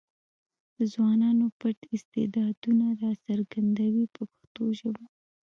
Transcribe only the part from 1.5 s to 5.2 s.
پټ استعدادونه راڅرګندوي په پښتو ژبه.